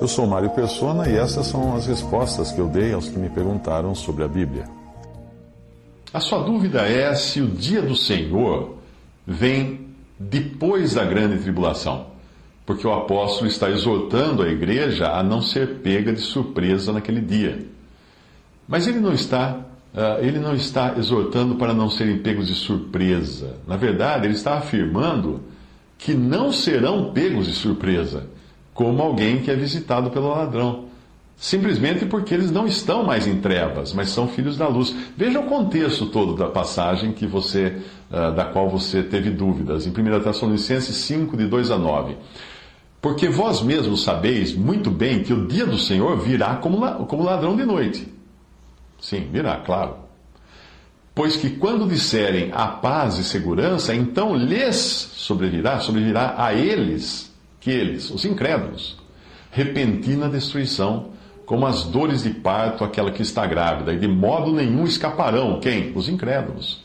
[0.00, 3.28] Eu sou Mário Persona e essas são as respostas que eu dei aos que me
[3.28, 4.64] perguntaram sobre a Bíblia.
[6.12, 8.76] A sua dúvida é se o dia do Senhor
[9.26, 12.06] vem depois da grande tribulação,
[12.64, 17.66] porque o apóstolo está exortando a igreja a não ser pega de surpresa naquele dia.
[18.68, 19.58] Mas ele não está,
[19.94, 23.56] uh, ele não está exortando para não serem pegos de surpresa.
[23.66, 25.40] Na verdade, ele está afirmando
[25.98, 28.28] que não serão pegos de surpresa,
[28.78, 30.84] como alguém que é visitado pelo ladrão.
[31.36, 34.94] Simplesmente porque eles não estão mais em trevas, mas são filhos da luz.
[35.16, 37.76] Veja o contexto todo da passagem que você,
[38.08, 39.84] uh, da qual você teve dúvidas.
[39.84, 42.16] Em 1 Tessalonicenses 5, de 2 a 9.
[43.02, 47.64] Porque vós mesmos sabeis muito bem que o dia do Senhor virá como ladrão de
[47.64, 48.06] noite.
[49.00, 49.96] Sim, virá, claro.
[51.16, 57.27] Pois que quando disserem a paz e segurança, então lhes sobrevirá, sobrevirá a eles,
[57.70, 58.96] eles, os incrédulos,
[59.50, 61.10] repentina destruição,
[61.46, 65.60] como as dores de parto aquela que está grávida, e de modo nenhum escaparão.
[65.60, 65.92] Quem?
[65.94, 66.82] Os incrédulos.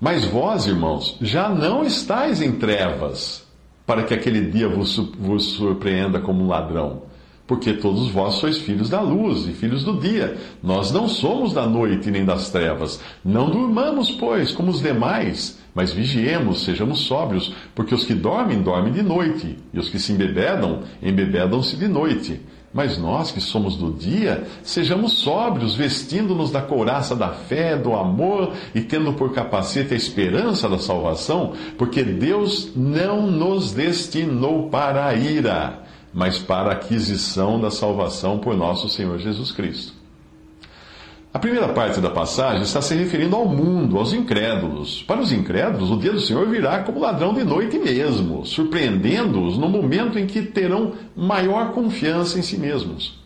[0.00, 3.46] Mas vós, irmãos, já não estáis em trevas,
[3.86, 7.10] para que aquele dia vos surpreenda como um ladrão
[7.50, 10.36] porque todos vós sois filhos da luz e filhos do dia.
[10.62, 13.00] Nós não somos da noite nem das trevas.
[13.24, 18.92] Não durmamos, pois, como os demais, mas vigiemos, sejamos sóbrios, porque os que dormem, dormem
[18.92, 22.40] de noite, e os que se embebedam, embebedam-se de noite.
[22.72, 28.52] Mas nós que somos do dia, sejamos sóbrios, vestindo-nos da couraça da fé, do amor
[28.72, 35.14] e tendo por capacete a esperança da salvação, porque Deus não nos destinou para a
[35.14, 40.00] ira mas para a aquisição da salvação por nosso Senhor Jesus Cristo.
[41.32, 45.00] A primeira parte da passagem está se referindo ao mundo, aos incrédulos.
[45.04, 49.68] Para os incrédulos, o dia do Senhor virá como ladrão de noite mesmo, surpreendendo-os no
[49.68, 53.20] momento em que terão maior confiança em si mesmos.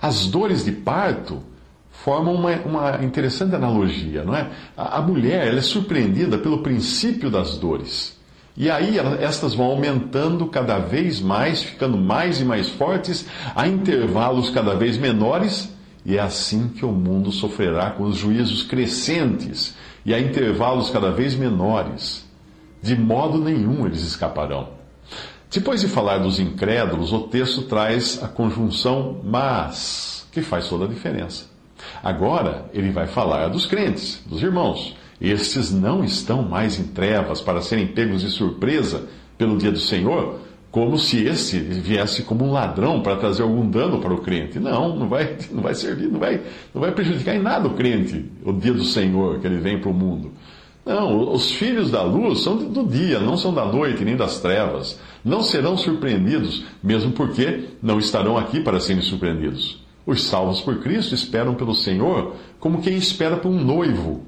[0.00, 1.42] As dores de parto
[1.90, 4.48] formam uma, uma interessante analogia, não é?
[4.76, 8.17] A, a mulher ela é surpreendida pelo princípio das dores.
[8.58, 13.24] E aí estas vão aumentando cada vez mais, ficando mais e mais fortes,
[13.54, 15.72] a intervalos cada vez menores,
[16.04, 21.12] e é assim que o mundo sofrerá com os juízos crescentes e a intervalos cada
[21.12, 22.26] vez menores.
[22.82, 24.70] De modo nenhum eles escaparão.
[25.48, 30.88] Depois de falar dos incrédulos, o texto traz a conjunção mas, que faz toda a
[30.88, 31.46] diferença.
[32.02, 34.96] Agora ele vai falar dos crentes, dos irmãos.
[35.20, 40.38] Estes não estão mais em trevas para serem pegos de surpresa pelo dia do Senhor,
[40.70, 44.60] como se este viesse como um ladrão para trazer algum dano para o crente.
[44.60, 46.40] Não, não vai, não vai servir, não vai,
[46.74, 49.90] não vai prejudicar em nada o crente, o dia do Senhor, que ele vem para
[49.90, 50.32] o mundo.
[50.86, 54.98] Não, os filhos da luz são do dia, não são da noite nem das trevas.
[55.22, 59.84] Não serão surpreendidos, mesmo porque não estarão aqui para serem surpreendidos.
[60.06, 64.22] Os salvos por Cristo esperam pelo Senhor como quem espera por um noivo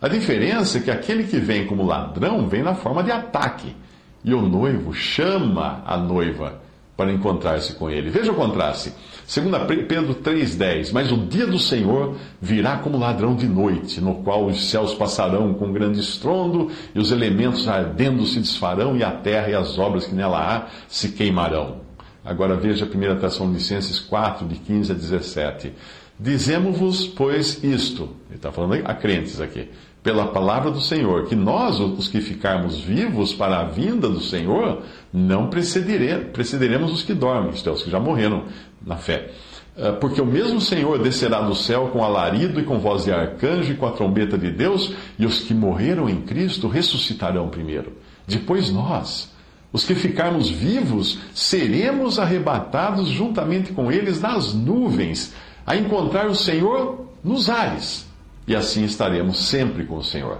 [0.00, 3.76] a diferença é que aquele que vem como ladrão vem na forma de ataque.
[4.24, 6.60] E o noivo chama a noiva
[6.96, 8.10] para encontrar-se com ele.
[8.10, 8.92] Veja o contraste.
[9.34, 14.46] 2 Pedro 3,10: Mas o dia do Senhor virá como ladrão de noite, no qual
[14.46, 19.48] os céus passarão com grande estrondo, e os elementos ardendo se desfarão, e a terra
[19.50, 21.80] e as obras que nela há se queimarão.
[22.24, 25.72] Agora veja 1 Tessalonicenses 4, de 15 a 17.
[26.18, 28.10] Dizemos-vos, pois, isto.
[28.28, 29.70] Ele está falando a crentes aqui
[30.02, 34.82] pela palavra do Senhor, que nós, os que ficarmos vivos para a vinda do Senhor,
[35.12, 38.44] não precederemos os que dormem, isto é, os que já morreram
[38.84, 39.30] na fé.
[39.76, 43.72] Ah, porque o mesmo Senhor descerá do céu com alarido e com voz de arcanjo
[43.72, 47.92] e com a trombeta de Deus, e os que morreram em Cristo ressuscitarão primeiro.
[48.26, 49.30] Depois nós,
[49.70, 55.34] os que ficarmos vivos, seremos arrebatados juntamente com eles nas nuvens,
[55.66, 58.09] a encontrar o Senhor nos ares
[58.46, 60.38] e assim estaremos sempre com o Senhor.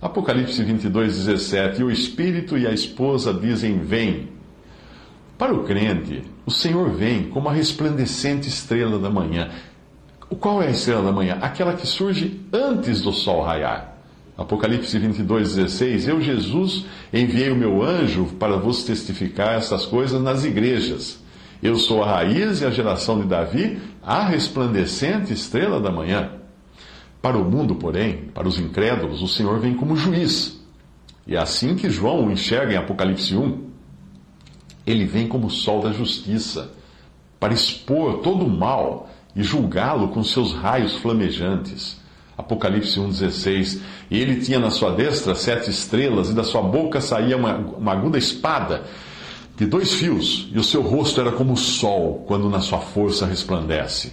[0.00, 4.28] Apocalipse 22, 17: E o Espírito e a esposa dizem: Vem.
[5.36, 9.50] Para o crente, o Senhor vem como a resplandecente estrela da manhã.
[10.40, 11.38] Qual é a estrela da manhã?
[11.40, 13.96] Aquela que surge antes do sol raiar.
[14.36, 20.44] Apocalipse 22, 16: Eu, Jesus, enviei o meu anjo para vos testificar essas coisas nas
[20.44, 21.20] igrejas.
[21.60, 26.37] Eu sou a raiz e a geração de Davi, a resplandecente estrela da manhã.
[27.20, 30.60] Para o mundo, porém, para os incrédulos, o Senhor vem como juiz.
[31.26, 33.68] E é assim que João o enxerga em Apocalipse 1.
[34.86, 36.72] Ele vem como o sol da justiça,
[37.38, 42.00] para expor todo o mal e julgá-lo com seus raios flamejantes.
[42.36, 43.80] Apocalipse 1,16.
[44.10, 47.92] E ele tinha na sua destra sete estrelas, e da sua boca saía uma, uma
[47.92, 48.84] aguda espada
[49.56, 53.26] de dois fios, e o seu rosto era como o sol, quando na sua força
[53.26, 54.12] resplandece.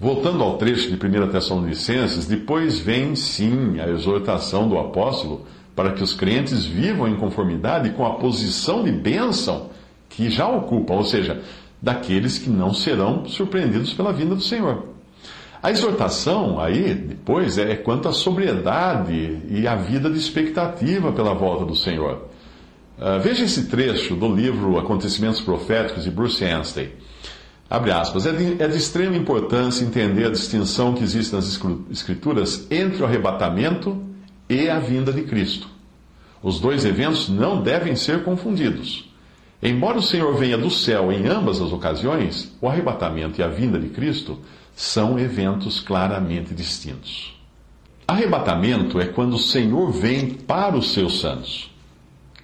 [0.00, 5.44] Voltando ao trecho de 1 Tessalonicenses, depois vem sim a exortação do apóstolo
[5.76, 9.68] para que os crentes vivam em conformidade com a posição de bênção
[10.08, 11.42] que já ocupam, ou seja,
[11.82, 14.86] daqueles que não serão surpreendidos pela vinda do Senhor.
[15.62, 21.66] A exortação aí, depois, é quanto à sobriedade e à vida de expectativa pela volta
[21.66, 22.26] do Senhor.
[22.98, 26.90] Uh, veja esse trecho do livro Acontecimentos Proféticos de Bruce Anstey.
[27.70, 28.26] Abre aspas.
[28.26, 31.46] É de, é de extrema importância entender a distinção que existe nas
[31.88, 34.02] Escrituras entre o arrebatamento
[34.48, 35.68] e a vinda de Cristo.
[36.42, 39.08] Os dois eventos não devem ser confundidos.
[39.62, 43.78] Embora o Senhor venha do céu em ambas as ocasiões, o arrebatamento e a vinda
[43.78, 44.38] de Cristo
[44.74, 47.38] são eventos claramente distintos.
[48.08, 51.70] Arrebatamento é quando o Senhor vem para os seus santos,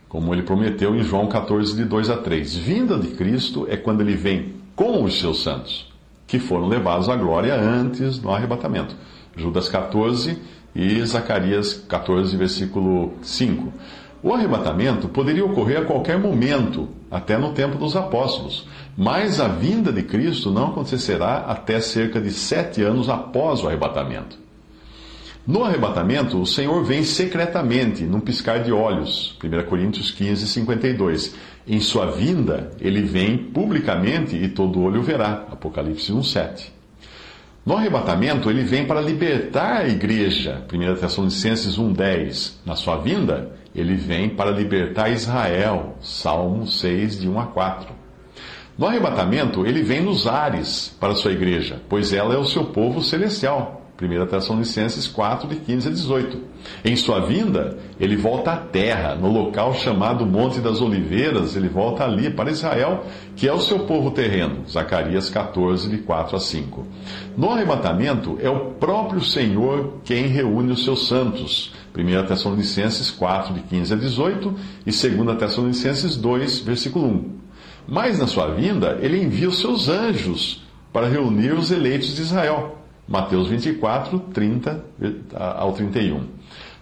[0.08, 2.55] como ele prometeu em João 14, de 2 a 3.
[2.55, 5.90] Vinda de Cristo é quando ele vem com os seus santos,
[6.26, 8.94] que foram levados à glória antes do arrebatamento.
[9.34, 10.38] Judas 14
[10.75, 13.73] e Zacarias 14, versículo 5.
[14.23, 19.90] O arrebatamento poderia ocorrer a qualquer momento, até no tempo dos apóstolos, mas a vinda
[19.90, 24.45] de Cristo não acontecerá até cerca de sete anos após o arrebatamento.
[25.46, 29.38] No arrebatamento, o Senhor vem secretamente, num piscar de olhos.
[29.40, 31.37] 1 Coríntios 15, 52.
[31.69, 35.46] Em sua vinda, ele vem publicamente e todo olho verá.
[35.48, 36.75] Apocalipse 1, 7.
[37.64, 40.64] No arrebatamento, ele vem para libertar a igreja.
[40.72, 42.62] 1 Tessalonicenses 1, 10.
[42.66, 45.96] Na sua vinda, ele vem para libertar Israel.
[46.00, 47.94] Salmo 6, de 1 a 4.
[48.76, 53.00] No arrebatamento, ele vem nos ares para sua igreja, pois ela é o seu povo
[53.00, 53.86] celestial.
[54.00, 56.38] 1 Tessalonicenses 4, de 15 a 18.
[56.84, 62.04] Em sua vinda, ele volta à terra, no local chamado Monte das Oliveiras, ele volta
[62.04, 63.04] ali para Israel,
[63.34, 64.69] que é o seu povo terreno.
[64.69, 66.87] Zacarias 14, de 4 a 5.
[67.38, 71.72] No arrebatamento, é o próprio Senhor quem reúne os seus santos.
[71.96, 74.54] 1 Tessalonicenses 4, de 15 a 18
[74.84, 77.37] e 2 Tessalonicenses 2, versículo 1.
[77.88, 82.76] Mas na sua vinda, ele envia os seus anjos para reunir os eleitos de Israel.
[83.08, 84.85] Mateus 24, 30
[85.35, 86.25] ao 31.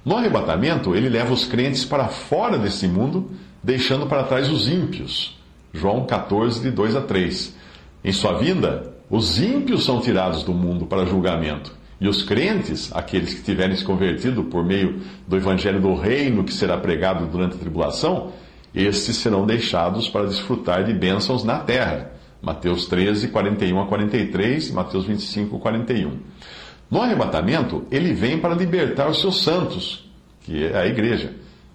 [0.04, 3.30] No arrebatamento, ele leva os crentes para fora desse mundo,
[3.62, 5.38] deixando para trás os ímpios.
[5.72, 7.54] João 14, de 2 a 3.
[8.02, 11.74] Em sua vinda, os ímpios são tirados do mundo para julgamento.
[12.00, 16.52] E os crentes, aqueles que tiverem se convertido por meio do evangelho do reino que
[16.52, 18.32] será pregado durante a tribulação,
[18.74, 22.13] estes serão deixados para desfrutar de bênçãos na terra
[22.44, 26.18] Mateus 13, 41 a 43, Mateus 25, 41.
[26.90, 30.08] No arrebatamento, ele vem para libertar os seus santos,
[30.42, 31.32] que é a igreja.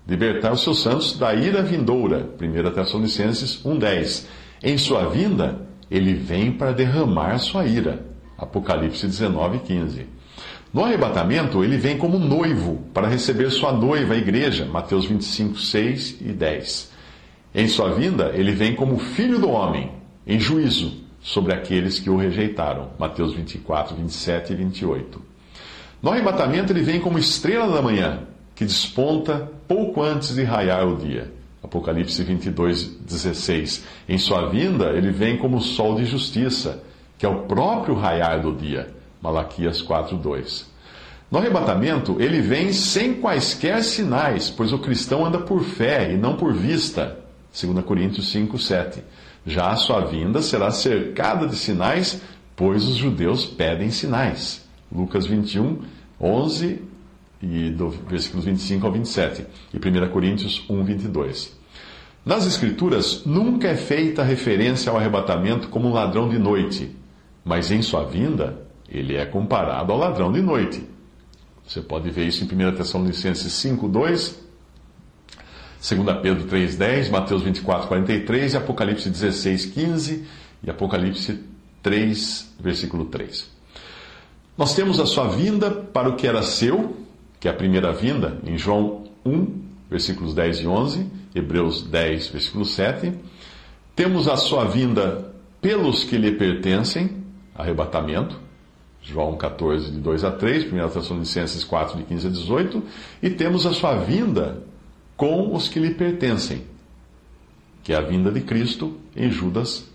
[0.07, 4.25] Libertar os seus santos da ira vindoura, 1 Tessalonicenses 1,10.
[4.62, 8.05] Em sua vinda, ele vem para derramar sua ira,
[8.38, 10.05] Apocalipse 19, 15.
[10.72, 16.22] No arrebatamento, ele vem como noivo para receber sua noiva, a igreja, Mateus 25, 6
[16.22, 16.91] e 10.
[17.55, 22.18] Em sua vinda, ele vem como filho do homem, em juízo sobre aqueles que o
[22.18, 22.92] rejeitaram.
[22.98, 25.22] Mateus 24, 27 e 28.
[26.02, 28.22] No arrebatamento, ele vem como estrela da manhã,
[28.56, 31.32] que desponta pouco antes de raiar o dia.
[31.62, 33.86] Apocalipse 22, 16.
[34.08, 36.82] Em sua vinda, ele vem como o sol de justiça,
[37.18, 38.88] que é o próprio raiar do dia.
[39.22, 40.70] Malaquias 4, 2.
[41.30, 46.36] No arrebatamento, ele vem sem quaisquer sinais, pois o cristão anda por fé e não
[46.36, 47.20] por vista.
[47.54, 49.04] 2 Coríntios 5, 7.
[49.50, 52.22] Já a sua vinda será cercada de sinais,
[52.56, 54.63] pois os judeus pedem sinais.
[54.91, 55.79] Lucas 21,
[56.22, 56.79] 11
[57.41, 61.58] e do versículos 25 ao 27 e 1 Coríntios 1, 22.
[62.24, 66.96] Nas Escrituras, nunca é feita referência ao arrebatamento como um ladrão de noite,
[67.44, 70.84] mas em sua vinda, ele é comparado ao ladrão de noite.
[71.65, 74.49] Você pode ver isso em 1 Tessalonicenses 5, 2
[75.81, 80.25] 2 Pedro 3,10, Mateus 24, 43, Apocalipse 16, 15
[80.62, 81.39] e Apocalipse
[81.81, 83.50] 3, versículo 3.
[84.57, 86.98] Nós temos a sua vinda para o que era seu,
[87.39, 89.48] que é a primeira vinda, em João 1,
[89.89, 93.13] versículos 10 e 11, Hebreus 10, versículo 7.
[93.95, 95.31] Temos a sua vinda
[95.62, 97.24] pelos que lhe pertencem,
[97.55, 98.38] arrebatamento,
[99.01, 102.83] João 14, de 2 a 3, 1 Tessalonicenses 4, de 15 a 18,
[103.24, 104.62] e temos a sua vinda
[105.20, 106.64] com os que lhe pertencem,
[107.84, 109.86] que é a vinda de Cristo em Judas,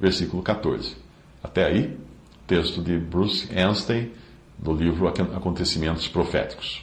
[0.00, 0.96] versículo 14.
[1.42, 1.98] Até aí,
[2.46, 4.10] texto de Bruce Anstey,
[4.58, 6.82] do livro Acontecimentos Proféticos.